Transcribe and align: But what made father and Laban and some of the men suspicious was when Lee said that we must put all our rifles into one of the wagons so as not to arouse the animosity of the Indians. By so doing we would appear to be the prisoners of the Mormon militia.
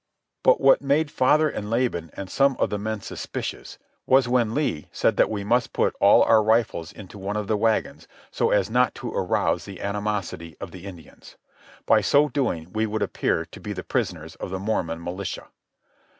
But 0.41 0.59
what 0.59 0.81
made 0.81 1.11
father 1.11 1.47
and 1.47 1.69
Laban 1.69 2.09
and 2.15 2.27
some 2.27 2.57
of 2.57 2.71
the 2.71 2.79
men 2.79 3.01
suspicious 3.01 3.77
was 4.07 4.27
when 4.27 4.55
Lee 4.55 4.87
said 4.91 5.15
that 5.17 5.29
we 5.29 5.43
must 5.43 5.73
put 5.73 5.93
all 5.99 6.23
our 6.23 6.41
rifles 6.41 6.91
into 6.91 7.19
one 7.19 7.37
of 7.37 7.45
the 7.45 7.55
wagons 7.55 8.07
so 8.31 8.49
as 8.49 8.67
not 8.67 8.95
to 8.95 9.11
arouse 9.13 9.65
the 9.65 9.79
animosity 9.79 10.57
of 10.59 10.71
the 10.71 10.87
Indians. 10.87 11.37
By 11.85 12.01
so 12.01 12.29
doing 12.29 12.73
we 12.73 12.87
would 12.87 13.03
appear 13.03 13.45
to 13.45 13.59
be 13.59 13.73
the 13.73 13.83
prisoners 13.83 14.33
of 14.37 14.49
the 14.49 14.57
Mormon 14.57 15.03
militia. 15.03 15.49